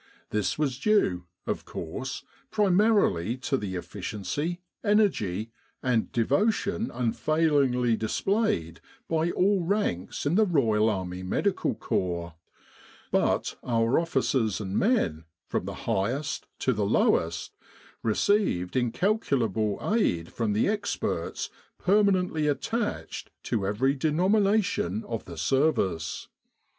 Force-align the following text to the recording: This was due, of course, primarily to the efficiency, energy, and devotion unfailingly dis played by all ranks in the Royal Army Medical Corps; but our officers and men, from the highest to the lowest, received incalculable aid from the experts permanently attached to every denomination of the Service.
This 0.31 0.57
was 0.57 0.79
due, 0.79 1.25
of 1.45 1.63
course, 1.63 2.23
primarily 2.49 3.37
to 3.37 3.55
the 3.55 3.75
efficiency, 3.75 4.59
energy, 4.83 5.51
and 5.83 6.11
devotion 6.11 6.89
unfailingly 6.91 7.95
dis 7.95 8.19
played 8.19 8.81
by 9.07 9.29
all 9.29 9.63
ranks 9.63 10.25
in 10.25 10.33
the 10.33 10.45
Royal 10.47 10.89
Army 10.89 11.21
Medical 11.21 11.75
Corps; 11.75 12.33
but 13.11 13.57
our 13.63 13.99
officers 13.99 14.59
and 14.59 14.75
men, 14.75 15.25
from 15.45 15.65
the 15.65 15.75
highest 15.85 16.47
to 16.57 16.73
the 16.73 16.83
lowest, 16.83 17.53
received 18.01 18.75
incalculable 18.75 19.77
aid 19.83 20.33
from 20.33 20.53
the 20.53 20.67
experts 20.67 21.51
permanently 21.77 22.47
attached 22.47 23.29
to 23.43 23.67
every 23.67 23.93
denomination 23.93 25.03
of 25.03 25.25
the 25.25 25.37
Service. 25.37 26.27